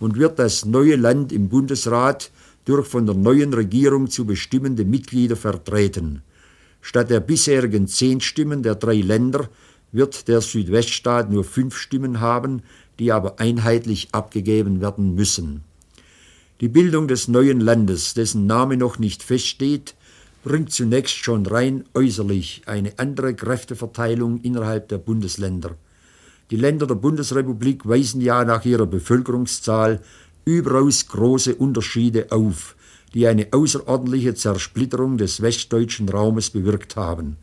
und 0.00 0.16
wird 0.16 0.38
das 0.38 0.64
neue 0.64 0.96
Land 0.96 1.30
im 1.30 1.48
Bundesrat 1.48 2.30
durch 2.64 2.86
von 2.86 3.06
der 3.06 3.14
neuen 3.14 3.52
Regierung 3.52 4.08
zu 4.08 4.24
bestimmende 4.24 4.84
Mitglieder 4.84 5.36
vertreten. 5.36 6.22
Statt 6.80 7.10
der 7.10 7.20
bisherigen 7.20 7.86
zehn 7.86 8.20
Stimmen 8.20 8.62
der 8.62 8.74
drei 8.74 8.96
Länder 8.96 9.48
wird 9.92 10.28
der 10.28 10.40
Südweststaat 10.40 11.30
nur 11.30 11.44
fünf 11.44 11.76
Stimmen 11.76 12.20
haben, 12.20 12.62
die 12.98 13.12
aber 13.12 13.40
einheitlich 13.40 14.08
abgegeben 14.12 14.80
werden 14.80 15.14
müssen. 15.14 15.64
Die 16.60 16.68
Bildung 16.68 17.08
des 17.08 17.28
neuen 17.28 17.60
Landes, 17.60 18.14
dessen 18.14 18.46
Name 18.46 18.76
noch 18.76 18.98
nicht 18.98 19.22
feststeht, 19.22 19.94
bringt 20.44 20.72
zunächst 20.72 21.16
schon 21.16 21.46
rein 21.46 21.84
äußerlich 21.94 22.62
eine 22.66 22.98
andere 22.98 23.34
Kräfteverteilung 23.34 24.40
innerhalb 24.42 24.88
der 24.88 24.98
Bundesländer. 24.98 25.76
Die 26.50 26.56
Länder 26.56 26.86
der 26.86 26.96
Bundesrepublik 26.96 27.88
weisen 27.88 28.20
ja 28.20 28.44
nach 28.44 28.64
ihrer 28.64 28.86
Bevölkerungszahl 28.86 30.00
überaus 30.44 31.06
große 31.06 31.54
Unterschiede 31.54 32.26
auf, 32.30 32.74
die 33.14 33.26
eine 33.26 33.48
außerordentliche 33.52 34.34
Zersplitterung 34.34 35.16
des 35.16 35.42
westdeutschen 35.42 36.08
Raumes 36.08 36.50
bewirkt 36.50 36.96
haben. 36.96 37.36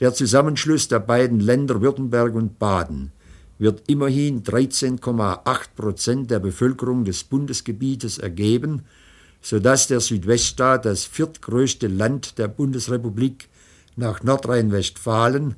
Der 0.00 0.14
Zusammenschluss 0.14 0.86
der 0.86 1.00
beiden 1.00 1.40
Länder 1.40 1.80
Württemberg 1.80 2.34
und 2.34 2.58
Baden 2.60 3.10
wird 3.58 3.82
immerhin 3.88 4.44
13,8 4.44 5.74
Prozent 5.74 6.30
der 6.30 6.38
Bevölkerung 6.38 7.04
des 7.04 7.24
Bundesgebietes 7.24 8.18
ergeben, 8.18 8.82
sodass 9.42 9.88
der 9.88 9.98
Südweststaat 9.98 10.84
das 10.84 11.04
viertgrößte 11.04 11.88
Land 11.88 12.38
der 12.38 12.46
Bundesrepublik 12.46 13.48
nach 13.96 14.22
Nordrhein-Westfalen, 14.22 15.56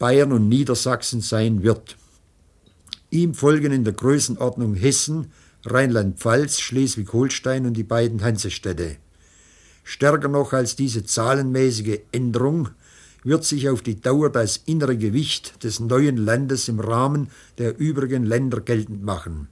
Bayern 0.00 0.32
und 0.32 0.48
Niedersachsen 0.48 1.20
sein 1.20 1.62
wird. 1.62 1.96
Ihm 3.10 3.34
folgen 3.34 3.70
in 3.70 3.84
der 3.84 3.92
Größenordnung 3.92 4.74
Hessen, 4.74 5.32
Rheinland-Pfalz, 5.64 6.58
Schleswig-Holstein 6.58 7.66
und 7.66 7.74
die 7.74 7.84
beiden 7.84 8.22
Hansestädte. 8.22 8.96
Stärker 9.84 10.28
noch 10.28 10.52
als 10.52 10.74
diese 10.74 11.04
zahlenmäßige 11.04 12.00
Änderung 12.10 12.70
wird 13.26 13.44
sich 13.44 13.68
auf 13.68 13.82
die 13.82 14.00
Dauer 14.00 14.30
das 14.30 14.56
innere 14.66 14.96
Gewicht 14.96 15.64
des 15.64 15.80
neuen 15.80 16.16
Landes 16.16 16.68
im 16.68 16.78
Rahmen 16.78 17.28
der 17.58 17.76
übrigen 17.76 18.24
Länder 18.24 18.60
geltend 18.60 19.02
machen. 19.02 19.48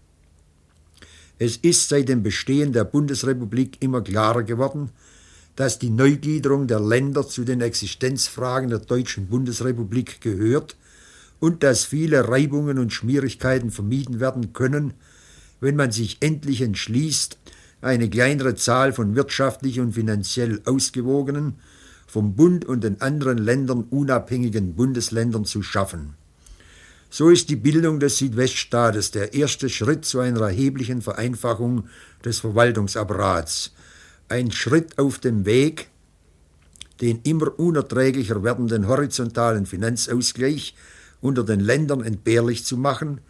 Es 1.40 1.56
ist 1.56 1.88
seit 1.88 2.08
dem 2.08 2.22
Bestehen 2.22 2.72
der 2.72 2.84
Bundesrepublik 2.84 3.82
immer 3.82 4.00
klarer 4.00 4.44
geworden, 4.44 4.90
dass 5.56 5.80
die 5.80 5.90
Neugliederung 5.90 6.68
der 6.68 6.78
Länder 6.78 7.26
zu 7.26 7.42
den 7.42 7.60
Existenzfragen 7.60 8.70
der 8.70 8.78
deutschen 8.78 9.26
Bundesrepublik 9.26 10.20
gehört 10.20 10.76
und 11.40 11.64
dass 11.64 11.84
viele 11.84 12.28
Reibungen 12.28 12.78
und 12.78 12.92
Schwierigkeiten 12.92 13.72
vermieden 13.72 14.20
werden 14.20 14.52
können, 14.52 14.94
wenn 15.60 15.74
man 15.74 15.90
sich 15.90 16.18
endlich 16.20 16.62
entschließt, 16.62 17.38
eine 17.80 18.08
kleinere 18.08 18.54
Zahl 18.54 18.92
von 18.92 19.16
wirtschaftlich 19.16 19.80
und 19.80 19.94
finanziell 19.94 20.60
ausgewogenen, 20.64 21.54
vom 22.06 22.34
Bund 22.34 22.64
und 22.64 22.84
den 22.84 23.00
anderen 23.00 23.38
Ländern 23.38 23.84
unabhängigen 23.90 24.75
Bundesländern 24.75 25.44
zu 25.44 25.62
schaffen. 25.62 26.14
So 27.11 27.30
ist 27.30 27.49
die 27.49 27.56
Bildung 27.56 28.00
des 28.00 28.18
Südweststaates 28.18 29.12
der 29.12 29.34
erste 29.34 29.68
Schritt 29.68 30.04
zu 30.04 30.18
einer 30.18 30.40
erheblichen 30.40 31.00
Vereinfachung 31.00 31.88
des 32.25 32.40
Verwaltungsapparats, 32.40 33.73
ein 34.28 34.50
Schritt 34.50 34.99
auf 34.99 35.18
dem 35.20 35.46
Weg, 35.46 35.88
den 37.00 37.20
immer 37.23 37.58
unerträglicher 37.58 38.42
werdenden 38.42 38.88
horizontalen 38.88 39.66
Finanzausgleich 39.66 40.75
unter 41.20 41.44
den 41.44 41.61
Ländern 41.61 42.02
entbehrlich 42.02 42.64
zu 42.64 42.76
machen, 42.76 43.20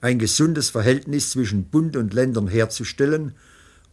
ein 0.00 0.18
gesundes 0.18 0.70
Verhältnis 0.70 1.30
zwischen 1.30 1.64
Bund 1.64 1.96
und 1.96 2.14
Ländern 2.14 2.46
herzustellen 2.46 3.32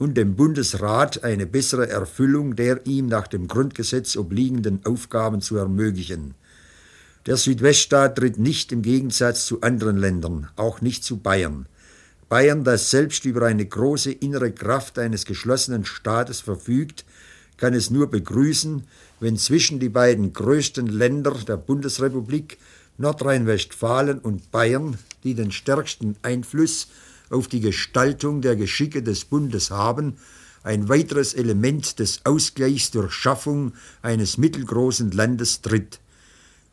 und 0.01 0.17
dem 0.17 0.35
Bundesrat 0.35 1.23
eine 1.23 1.45
bessere 1.45 1.87
Erfüllung 1.87 2.55
der 2.55 2.87
ihm 2.87 3.05
nach 3.05 3.27
dem 3.27 3.47
Grundgesetz 3.47 4.17
obliegenden 4.17 4.83
Aufgaben 4.83 5.41
zu 5.41 5.57
ermöglichen. 5.57 6.33
Der 7.27 7.37
Südweststaat 7.37 8.15
tritt 8.15 8.39
nicht 8.39 8.71
im 8.71 8.81
Gegensatz 8.81 9.45
zu 9.45 9.61
anderen 9.61 9.97
Ländern, 9.97 10.49
auch 10.55 10.81
nicht 10.81 11.03
zu 11.03 11.17
Bayern. 11.17 11.67
Bayern, 12.29 12.63
das 12.63 12.89
selbst 12.89 13.25
über 13.25 13.45
eine 13.45 13.63
große 13.63 14.11
innere 14.11 14.51
Kraft 14.51 14.97
eines 14.97 15.25
geschlossenen 15.25 15.85
Staates 15.85 16.41
verfügt, 16.41 17.05
kann 17.57 17.75
es 17.75 17.91
nur 17.91 18.09
begrüßen, 18.09 18.83
wenn 19.19 19.37
zwischen 19.37 19.79
die 19.79 19.89
beiden 19.89 20.33
größten 20.33 20.87
Länder 20.87 21.35
der 21.47 21.57
Bundesrepublik, 21.57 22.57
Nordrhein-Westfalen 22.97 24.17
und 24.17 24.49
Bayern, 24.49 24.97
die 25.23 25.35
den 25.35 25.51
stärksten 25.51 26.15
Einfluss 26.23 26.87
auf 27.31 27.47
die 27.47 27.61
Gestaltung 27.61 28.41
der 28.41 28.55
Geschicke 28.55 29.01
des 29.01 29.25
Bundes 29.25 29.71
haben, 29.71 30.17
ein 30.63 30.89
weiteres 30.89 31.33
Element 31.33 31.99
des 31.99 32.25
Ausgleichs 32.25 32.91
durch 32.91 33.13
Schaffung 33.13 33.73
eines 34.01 34.37
mittelgroßen 34.37 35.11
Landes 35.11 35.61
tritt. 35.61 35.99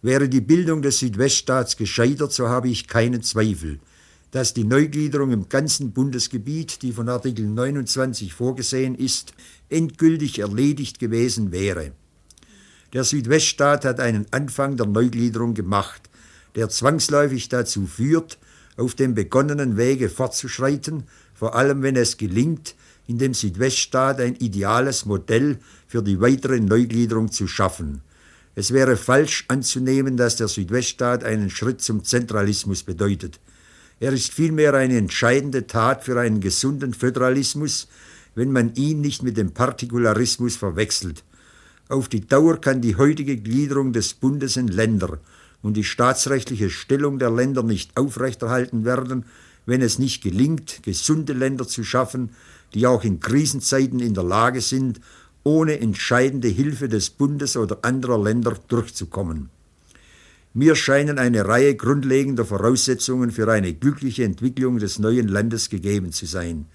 Wäre 0.03 0.29
die 0.29 0.41
Bildung 0.41 0.83
des 0.83 0.99
Südweststaats 0.99 1.77
gescheitert, 1.77 2.33
so 2.33 2.49
habe 2.49 2.69
ich 2.69 2.87
keinen 2.87 3.23
Zweifel, 3.23 3.81
dass 4.31 4.53
die 4.53 4.65
Neugliederung 4.65 5.33
im 5.33 5.49
ganzen 5.49 5.93
Bundesgebiet, 5.93 6.83
die 6.83 6.93
von 6.93 7.09
Artikel 7.09 7.47
29 7.47 8.35
vorgesehen 8.35 8.95
ist, 8.95 9.33
endgültig 9.71 10.39
erledigt 10.39 10.99
gewesen 10.99 11.51
wäre. 11.51 11.93
Der 12.93 13.05
Südweststaat 13.05 13.85
hat 13.85 14.01
einen 14.01 14.27
Anfang 14.31 14.77
der 14.77 14.87
Neugliederung 14.87 15.55
gemacht, 15.55 16.09
der 16.55 16.69
zwangsläufig 16.69 17.49
dazu 17.49 17.87
führt, 17.87 18.39
auf 18.79 18.95
dem 18.95 19.15
begonnenen 19.15 19.77
Wege 19.77 20.09
fortzuschreiten, 20.09 21.03
vor 21.35 21.55
allem 21.55 21.83
wenn 21.83 21.97
es 21.97 22.17
gelingt, 22.17 22.75
in 23.07 23.19
dem 23.19 23.35
Südweststaat 23.35 24.21
ein 24.21 24.37
ideales 24.37 25.05
Modell 25.05 25.59
für 25.87 26.03
die 26.03 26.21
weitere 26.21 26.61
Neugliederung 26.61 27.31
zu 27.31 27.47
schaffen. 27.47 28.03
Es 28.55 28.73
wäre 28.73 28.97
falsch 28.97 29.45
anzunehmen, 29.49 30.17
dass 30.17 30.37
der 30.37 30.49
Südweststaat 30.49 31.25
einen 31.25 31.51
Schritt 31.51 31.81
zum 31.81 32.05
Zentralismus 32.05 32.83
bedeutet. 32.83 33.41
Er 34.01 34.13
ist 34.13 34.33
vielmehr 34.33 34.75
eine 34.75 34.97
entscheidende 34.97 35.67
Tat 35.67 36.05
für 36.05 36.21
einen 36.21 36.41
gesunden 36.41 36.95
Föderalismus, 36.95 37.89
wenn 38.35 38.53
man 38.53 38.75
ihn 38.75 39.01
nicht 39.01 39.23
mit 39.23 39.37
dem 39.37 39.53
Partikularismus 39.53 40.57
verwechselt. 40.57 41.25
Auf 41.89 42.09
die 42.09 42.27
Dauer 42.27 42.61
kann 42.61 42.81
die 42.81 42.97
heutige 42.97 43.37
Gliederung 43.37 43.93
des 43.93 44.15
Bundes 44.15 44.57
in 44.57 44.69
Länder 44.69 45.19
und 45.63 45.77
die 45.77 45.85
staatsrechtliche 45.85 46.71
Stellung 46.71 47.19
der 47.19 47.31
Länder 47.31 47.63
nicht 47.63 47.97
aufrechterhalten 47.97 48.85
werden, 48.85 49.25
wenn 49.67 49.83
es 49.83 49.99
nicht 49.99 50.23
gelingt, 50.23 50.83
gesunde 50.83 51.33
Länder 51.33 51.67
zu 51.67 51.85
schaffen, 51.85 52.31
die 52.75 52.87
auch 52.87 53.05
in 53.05 53.21
Krisenzeiten 53.21 54.01
in 54.01 54.15
der 54.15 54.25
Lage 54.25 54.61
sind, 54.61 55.01
ohne 55.45 55.81
entscheidende 55.81 56.49
Hilfe 56.49 56.89
des 56.89 57.11
Bundes 57.11 57.57
oder 57.57 57.79
anderer 57.83 58.23
Länder 58.23 58.57
durchzukommen. 58.69 59.51
Mir 60.55 60.75
scheinen 60.75 61.19
eine 61.19 61.47
Reihe 61.47 61.75
grundlegender 61.77 62.45
Voraussetzungen 62.45 63.31
für 63.31 63.51
eine 63.51 63.75
glückliche 63.75 64.25
Entwicklung 64.25 64.79
des 64.79 64.99
neuen 64.99 65.29
Landes 65.29 65.69
gegeben 65.69 66.13
zu 66.13 66.27
sein. 66.27 66.67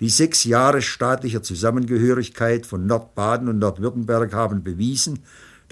Die 0.00 0.08
sechs 0.08 0.44
Jahre 0.44 0.82
staatlicher 0.82 1.42
Zusammengehörigkeit 1.42 2.66
von 2.66 2.86
Nordbaden 2.86 3.48
und 3.48 3.58
Nordwürttemberg 3.58 4.32
haben 4.32 4.62
bewiesen, 4.62 5.20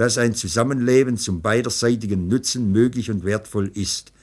dass 0.00 0.16
ein 0.16 0.35
Zusammenleben 0.35 1.19
zum 1.19 1.42
beiderseitigen 1.42 2.26
Nutzen 2.26 2.73
möglich 2.73 3.11
und 3.11 3.23
wertvoll 3.23 3.71
ist. 3.75 4.14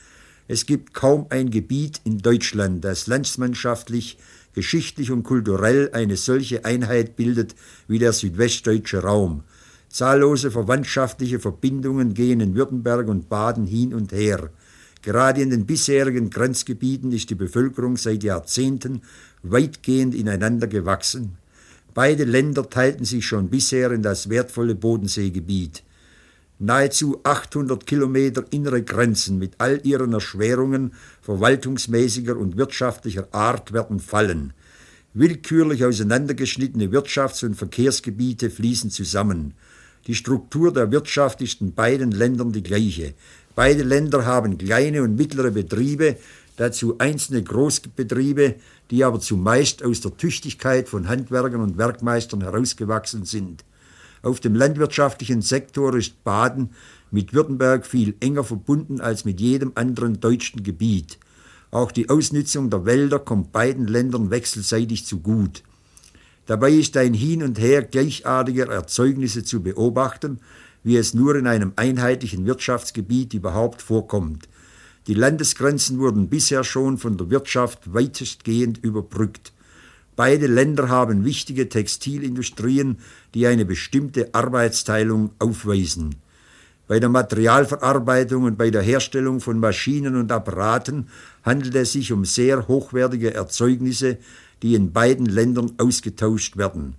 Es 0.47 0.65
gibt 0.65 0.95
kaum 0.95 1.27
ein 1.29 1.51
Gebiet 1.51 2.01
in 2.03 2.17
Deutschland, 2.17 2.83
das 2.83 3.05
landsmannschaftlich 3.05 4.17
geschichtlich 4.55 5.11
und 5.11 5.21
kulturell 5.21 5.91
eine 5.93 6.17
solche 6.17 6.65
Einheit 6.65 7.15
bildet 7.15 7.53
wie 7.87 7.99
der 7.99 8.11
südwestdeutsche 8.11 9.03
Raum. 9.03 9.43
Zahllose 9.87 10.49
verwandtschaftliche 10.49 11.39
Verbindungen 11.39 12.15
gehen 12.15 12.39
in 12.39 12.55
Württemberg 12.55 13.07
und 13.07 13.29
Baden 13.29 13.67
hin 13.67 13.93
und 13.93 14.11
her. 14.11 14.49
Gerade 15.03 15.43
in 15.43 15.51
den 15.51 15.67
bisherigen 15.67 16.31
Grenzgebieten 16.31 17.11
ist 17.11 17.29
die 17.29 17.35
Bevölkerung 17.35 17.97
seit 17.97 18.23
Jahrzehnten 18.23 19.03
weitgehend 19.43 20.15
ineinander 20.15 20.65
gewachsen. 20.65 21.37
Beide 21.97 22.25
Länder 22.25 22.69
teilten 22.69 23.05
sich 23.05 23.25
schon 23.25 23.49
bisher 23.49 23.89
in 23.89 24.03
das 24.03 24.29
wertvolle 24.29 24.75
Bodenseegebiet. 24.75 25.81
Nahezu 26.59 27.21
800 27.23 27.87
Kilometer 27.87 28.45
innere 28.51 28.83
Grenzen 28.83 29.39
mit 29.39 29.53
all 29.57 29.81
ihren 29.83 30.13
Erschwerungen 30.13 30.93
verwaltungsmäßiger 31.23 32.37
und 32.37 32.55
wirtschaftlicher 32.55 33.27
Art 33.31 33.73
werden 33.73 33.99
fallen. 33.99 34.53
Willkürlich 35.15 35.85
auseinandergeschnittene 35.85 36.89
Wirtschafts- 36.89 37.43
und 37.43 37.55
Verkehrsgebiete 37.55 38.51
fließen 38.51 38.91
zusammen. 38.91 39.55
Die 40.05 40.13
Struktur 40.13 40.71
der 40.71 40.91
Wirtschaft 40.91 41.41
ist 41.41 41.61
in 41.61 41.73
beiden 41.73 42.11
Ländern 42.11 42.51
die 42.51 42.61
gleiche. 42.61 43.15
Beide 43.55 43.81
Länder 43.81 44.23
haben 44.23 44.59
kleine 44.59 45.01
und 45.01 45.15
mittlere 45.15 45.49
Betriebe, 45.49 46.17
dazu 46.57 46.97
einzelne 46.97 47.41
Großbetriebe, 47.41 48.55
die 48.91 49.03
aber 49.03 49.19
zumeist 49.19 49.83
aus 49.83 50.01
der 50.01 50.17
Tüchtigkeit 50.17 50.89
von 50.89 51.07
Handwerkern 51.07 51.61
und 51.61 51.77
Werkmeistern 51.77 52.41
herausgewachsen 52.41 53.23
sind. 53.23 53.63
Auf 54.21 54.39
dem 54.39 54.55
landwirtschaftlichen 54.55 55.41
Sektor 55.41 55.95
ist 55.95 56.23
Baden 56.23 56.71
mit 57.11 57.33
Württemberg 57.33 57.85
viel 57.85 58.15
enger 58.19 58.43
verbunden 58.43 58.99
als 58.99 59.23
mit 59.23 59.39
jedem 59.39 59.71
anderen 59.75 60.19
deutschen 60.19 60.63
Gebiet. 60.63 61.17
Auch 61.71 61.91
die 61.91 62.09
Ausnutzung 62.09 62.69
der 62.69 62.85
Wälder 62.85 63.19
kommt 63.19 63.51
beiden 63.51 63.87
Ländern 63.87 64.31
wechselseitig 64.31 65.05
zu 65.05 65.19
gut. 65.19 65.63
Dabei 66.45 66.71
ist 66.71 66.97
ein 66.97 67.13
Hin 67.13 67.43
und 67.43 67.59
Her 67.59 67.83
gleichartiger 67.83 68.67
Erzeugnisse 68.67 69.43
zu 69.43 69.61
beobachten, 69.61 70.39
wie 70.83 70.97
es 70.97 71.13
nur 71.13 71.35
in 71.35 71.45
einem 71.45 71.73
einheitlichen 71.75 72.45
Wirtschaftsgebiet 72.45 73.33
überhaupt 73.33 73.81
vorkommt. 73.81 74.47
Die 75.07 75.13
Landesgrenzen 75.13 75.99
wurden 75.99 76.27
bisher 76.27 76.65
schon 76.65 76.97
von 76.97 77.17
der 77.17 77.29
Wirtschaft 77.29 77.93
weitestgehend 77.93 78.83
überbrückt. 78.83 79.53
Beide 80.17 80.47
Länder 80.47 80.89
haben 80.89 81.23
wichtige 81.23 81.69
Textilindustrien, 81.69 82.97
die 83.33 83.47
eine 83.47 83.63
bestimmte 83.63 84.33
Arbeitsteilung 84.33 85.31
aufweisen. 85.39 86.15
Bei 86.87 86.99
der 86.99 87.09
Materialverarbeitung 87.09 88.43
und 88.43 88.57
bei 88.57 88.69
der 88.69 88.81
Herstellung 88.81 89.39
von 89.39 89.59
Maschinen 89.59 90.15
und 90.15 90.31
Apparaten 90.31 91.07
handelt 91.43 91.75
es 91.75 91.93
sich 91.93 92.11
um 92.11 92.25
sehr 92.25 92.67
hochwertige 92.67 93.33
Erzeugnisse, 93.33 94.17
die 94.61 94.75
in 94.75 94.91
beiden 94.91 95.25
Ländern 95.25 95.73
ausgetauscht 95.77 96.57
werden. 96.57 96.95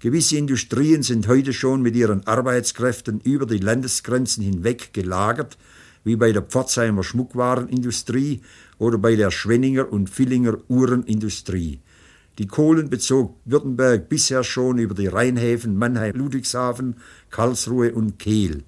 Gewisse 0.00 0.36
Industrien 0.36 1.02
sind 1.02 1.28
heute 1.28 1.52
schon 1.52 1.82
mit 1.82 1.96
ihren 1.96 2.26
Arbeitskräften 2.26 3.20
über 3.20 3.46
die 3.46 3.58
Landesgrenzen 3.58 4.44
hinweg 4.44 4.92
gelagert, 4.92 5.56
wie 6.04 6.16
bei 6.16 6.32
der 6.32 6.42
Pforzheimer 6.42 7.02
Schmuckwarenindustrie 7.02 8.40
oder 8.78 8.98
bei 8.98 9.16
der 9.16 9.30
Schwenninger 9.30 9.92
und 9.92 10.08
Villinger 10.16 10.58
Uhrenindustrie. 10.68 11.80
Die 12.38 12.46
Kohlen 12.46 12.88
bezog 12.88 13.36
Württemberg 13.44 14.08
bisher 14.08 14.44
schon 14.44 14.78
über 14.78 14.94
die 14.94 15.08
Rheinhäfen 15.08 15.76
Mannheim, 15.76 16.14
Ludwigshafen, 16.14 16.96
Karlsruhe 17.30 17.92
und 17.92 18.18
Kehl. 18.18 18.62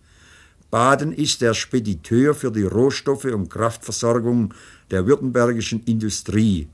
Baden 0.70 1.12
ist 1.12 1.40
der 1.40 1.54
Spediteur 1.54 2.34
für 2.34 2.50
die 2.50 2.64
Rohstoffe 2.64 3.24
und 3.24 3.48
Kraftversorgung 3.48 4.54
der 4.90 5.06
württembergischen 5.06 5.82
Industrie. 5.84 6.68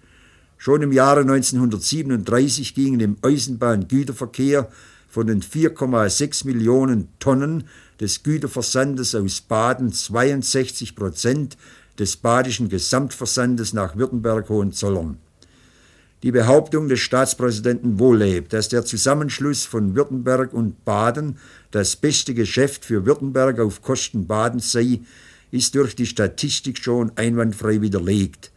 Schon 0.59 0.83
im 0.83 0.93
Jahre 0.93 1.21
1937 1.21 2.75
gingen 2.75 3.01
im 3.01 3.17
Eisenbahngüterverkehr 3.23 4.71
von 5.17 5.29
den 5.29 5.41
4,6 5.41 6.47
Millionen 6.47 7.09
Tonnen 7.21 7.65
des 7.99 8.23
Güterversandes 8.23 9.15
aus 9.15 9.41
Baden 9.41 9.91
62 9.91 10.95
Prozent 10.95 11.57
des 11.99 12.19
badischen 12.19 12.69
Gesamtversandes 12.69 13.73
nach 13.73 13.97
Württemberg-Hohenzollern. 13.97 15.17
Die 16.23 16.33
Behauptung 16.33 16.91
des 16.91 17.01
Staatspräsidenten 17.01 17.99
Wohleb, 17.99 18.51
dass 18.51 18.69
der 18.69 18.85
Zusammenschluss 18.85 19.65
von 19.65 19.97
Württemberg 19.97 20.53
und 20.53 20.85
Baden 20.85 21.39
das 21.71 21.97
beste 21.97 22.35
Geschäft 22.35 22.85
für 22.85 23.07
Württemberg 23.07 23.59
auf 23.59 23.81
Kosten 23.81 24.27
Badens 24.27 24.71
sei, 24.71 25.01
ist 25.51 25.75
durch 25.77 25.97
die 25.97 26.05
Statistik 26.05 26.77
schon 26.77 27.11
einwandfrei 27.17 27.81
widerlegt. 27.81 28.53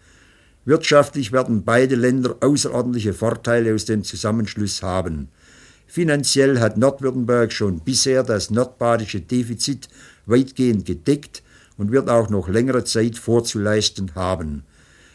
Wirtschaftlich 0.65 1.31
werden 1.31 1.63
beide 1.63 1.95
Länder 1.95 2.35
außerordentliche 2.41 3.13
Vorteile 3.13 3.73
aus 3.73 3.85
dem 3.85 4.03
Zusammenschluss 4.03 4.83
haben. 4.83 5.29
Finanziell 5.91 6.59
hat 6.59 6.77
Nordwürttemberg 6.77 7.51
schon 7.51 7.79
bisher 7.79 8.21
das 8.21 8.51
nordbadische 8.51 9.21
Defizit 9.21 9.89
weitgehend 10.27 10.85
gedeckt 10.85 11.41
und 11.79 11.91
wird 11.91 12.09
auch 12.09 12.29
noch 12.29 12.47
längere 12.47 12.83
Zeit 12.83 13.17
vorzuleisten 13.17 14.13
haben. 14.13 14.61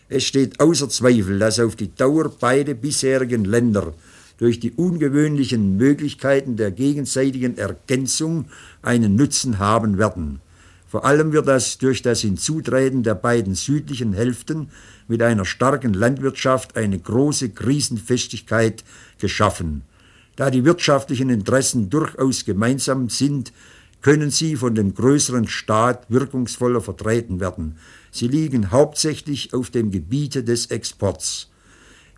Es 0.09 0.25
steht 0.25 0.59
außer 0.59 0.89
Zweifel, 0.89 1.39
dass 1.39 1.61
auf 1.61 1.77
die 1.77 1.95
Dauer 1.95 2.29
beide 2.41 2.75
bisherigen 2.75 3.45
Länder 3.45 3.95
durch 4.39 4.59
die 4.59 4.73
ungewöhnlichen 4.73 5.77
Möglichkeiten 5.77 6.57
der 6.57 6.73
gegenseitigen 6.73 7.57
Ergänzung 7.57 8.47
einen 8.83 9.15
Nutzen 9.15 9.61
haben 9.61 9.97
werden. 9.97 10.41
Vor 10.89 11.05
allem 11.05 11.33
wird 11.33 11.47
das 11.47 11.79
durch 11.79 12.03
das 12.03 12.23
Hinzutreten 12.23 13.05
der 13.05 13.15
beiden 13.15 13.55
südlichen 13.55 14.13
Hälften 14.13 14.71
mit 15.07 15.23
einer 15.23 15.45
starken 15.45 15.95
Landwirtschaft 15.95 16.77
eine 16.77 16.99
große 16.99 17.51
Krisenfestigkeit 17.51 18.83
geschaffen. 19.21 19.83
Da 20.37 20.51
die 20.51 20.65
wirtschaftlichen 20.65 21.31
Interessen 21.31 21.91
durchaus 21.91 22.45
gemeinsam 22.45 23.09
sind, 23.09 23.53
können 24.03 24.31
sie 24.31 24.57
von 24.57 24.75
dem 24.75 24.95
größeren 24.95 25.49
Staat 25.49 26.11
wirkungsvoller 26.11 26.81
vertreten 26.81 27.41
werden. 27.41 27.79
Sie 28.11 28.29
liegen 28.29 28.71
hauptsächlich 28.71 29.55
auf 29.55 29.71
dem 29.71 29.91
Gebiete 29.91 30.45
des 30.45 30.67
Exports. 30.67 31.51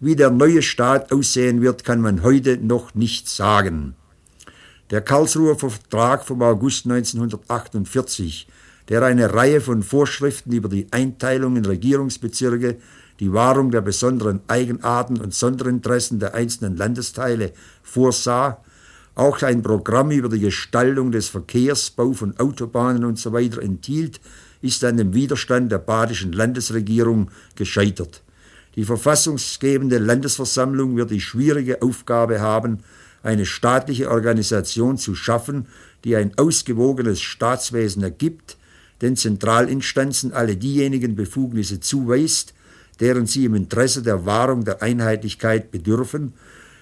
Wie 0.00 0.16
der 0.16 0.30
neue 0.30 0.62
Staat 0.62 1.12
aussehen 1.12 1.62
wird, 1.62 1.84
kann 1.84 2.00
man 2.00 2.22
heute 2.22 2.58
noch 2.58 2.94
nicht 2.94 3.28
sagen. 3.28 3.94
Der 4.90 5.00
Karlsruher 5.00 5.58
Vertrag 5.58 6.24
vom 6.24 6.42
August 6.42 6.86
1948 6.86 8.48
der 8.88 9.02
eine 9.02 9.34
Reihe 9.34 9.60
von 9.60 9.82
Vorschriften 9.82 10.52
über 10.52 10.68
die 10.68 10.86
Einteilung 10.92 11.56
in 11.56 11.64
Regierungsbezirke, 11.64 12.76
die 13.20 13.32
Wahrung 13.32 13.70
der 13.70 13.80
besonderen 13.80 14.40
Eigenarten 14.48 15.18
und 15.18 15.34
Sonderinteressen 15.34 16.18
der 16.18 16.34
einzelnen 16.34 16.76
Landesteile 16.76 17.52
vorsah, 17.82 18.58
auch 19.14 19.40
ein 19.42 19.62
Programm 19.62 20.10
über 20.10 20.28
die 20.28 20.40
Gestaltung 20.40 21.10
des 21.10 21.28
Verkehrs, 21.28 21.90
Bau 21.90 22.12
von 22.12 22.38
Autobahnen 22.38 23.04
usw. 23.04 23.50
So 23.50 23.60
enthielt, 23.60 24.20
ist 24.60 24.84
an 24.84 24.98
dem 24.98 25.14
Widerstand 25.14 25.72
der 25.72 25.78
badischen 25.78 26.32
Landesregierung 26.32 27.30
gescheitert. 27.54 28.22
Die 28.74 28.84
verfassungsgebende 28.84 29.96
Landesversammlung 29.96 30.96
wird 30.96 31.10
die 31.10 31.20
schwierige 31.20 31.80
Aufgabe 31.80 32.40
haben, 32.40 32.80
eine 33.22 33.46
staatliche 33.46 34.10
Organisation 34.10 34.98
zu 34.98 35.14
schaffen, 35.14 35.66
die 36.04 36.14
ein 36.14 36.36
ausgewogenes 36.36 37.22
Staatswesen 37.22 38.02
ergibt, 38.02 38.58
den 39.00 39.16
Zentralinstanzen 39.16 40.32
alle 40.32 40.56
diejenigen 40.56 41.16
Befugnisse 41.16 41.80
zuweist, 41.80 42.54
deren 43.00 43.26
sie 43.26 43.44
im 43.44 43.54
Interesse 43.54 44.02
der 44.02 44.26
Wahrung 44.26 44.64
der 44.64 44.82
Einheitlichkeit 44.82 45.70
bedürfen, 45.70 46.32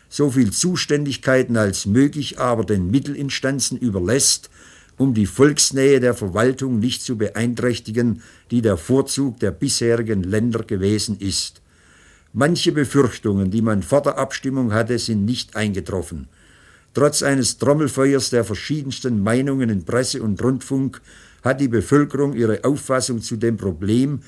so 0.09 0.31
viel 0.31 0.53
Zuständigkeiten 0.53 1.57
als 1.57 1.87
möglich 1.87 2.38
aber 2.38 2.64
den 2.64 2.90
Mittelinstanzen 2.90 3.79
überlässt, 3.79 4.48
um 4.96 5.12
die 5.12 5.27
Volksnähe 5.27 5.98
der 5.98 6.14
Verwaltung 6.14 6.79
nicht 6.79 7.03
zu 7.03 7.16
beeinträchtigen, 7.16 8.22
die 8.50 8.62
der 8.62 8.77
Vorzug 8.77 9.40
der 9.40 9.50
bisherigen 9.50 10.22
Länder 10.22 10.62
gewesen 10.62 11.18
ist. 11.18 11.61
Manche 12.33 12.72
Befürchtungen, 12.72 13.50
die 13.50 13.62
man 13.62 13.83
vor 13.83 14.03
der 14.03 14.18
Abstimmung 14.18 14.72
hatte, 14.72 14.98
sind 14.98 15.24
nicht 15.24 15.57
eingetroffen. 15.57 16.29
Trotz 16.92 17.24
eines 17.24 17.59
Trommelfeuers 17.59 18.31
der 18.31 18.44
verschiedensten 18.44 19.20
Meinungen 19.20 19.68
in 19.68 19.85
Presse 19.85 20.22
und 20.22 20.42
Rundfunk 20.42 21.00
hat 21.42 21.61
die 21.61 21.68
Bevölkerung 21.68 22.35
ihre 22.35 22.62
Auffassung 22.64 23.20
zu 23.20 23.37
dem 23.37 23.57
Problem, 23.57 24.20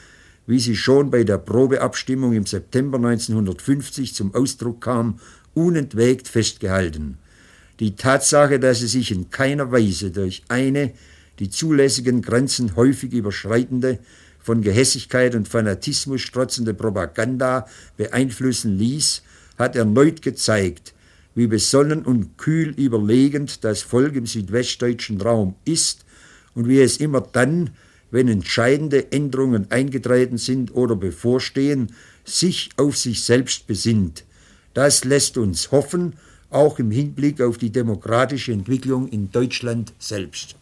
wie 0.47 0.61
sie 0.61 0.77
schon 0.77 1.11
bei 1.11 1.25
der 1.25 1.39
Probeabstimmung 1.39 2.33
im 2.33 2.47
September 2.47 2.99
1950 2.99 4.15
zum 4.15 4.35
Ausdruck 4.35 4.83
kam, 4.83 5.19
unentwegt 5.55 6.29
festgehalten. 6.29 7.19
Die 7.81 7.97
Tatsache, 7.97 8.59
dass 8.59 8.81
sie 8.81 8.87
sich 8.87 9.11
in 9.11 9.31
keiner 9.31 9.73
Weise 9.73 10.11
durch 10.11 10.45
eine 10.49 10.93
die 11.39 11.51
zulässigen 11.51 12.23
Grenzen 12.23 12.77
häufig 12.77 13.13
überschreitende, 13.13 13.99
von 14.41 14.63
Gehässigkeit 14.63 15.35
und 15.35 15.49
Fanatismus 15.49 16.21
strotzende 16.21 16.73
Propaganda 16.73 17.67
beeinflussen 17.97 18.79
ließ, 18.79 19.23
hat 19.59 19.75
erneut 19.75 20.23
gezeigt, 20.23 20.95
wie 21.35 21.49
besonnen 21.49 22.05
und 22.05 22.39
kühl 22.39 22.69
überlegend 22.69 23.65
das 23.65 23.83
Volk 23.83 24.15
im 24.15 24.27
südwestdeutschen 24.27 25.21
Raum 25.21 25.57
ist 25.65 26.05
und 26.55 26.69
wie 26.69 26.81
es 26.81 26.99
immer 26.99 27.21
dann, 27.21 27.71
wenn 28.11 28.29
entscheidende 28.29 29.13
Änderungen 29.13 29.71
eingetreten 29.71 30.39
sind 30.39 30.75
oder 30.75 30.97
bevorstehen, 30.97 31.93
sich 32.25 32.71
auf 32.77 32.97
sich 32.97 33.23
selbst 33.23 33.67
besinnt. 33.67 34.25
Das 34.75 35.05
lässt 35.05 35.39
uns 35.39 35.71
hoffen, 35.71 36.15
auch 36.51 36.79
im 36.79 36.91
Hinblick 36.91 37.41
auf 37.41 37.59
die 37.59 37.71
demokratische 37.71 38.53
Entwicklung 38.53 39.09
in 39.09 39.31
Deutschland 39.31 39.93
selbst. 39.99 40.57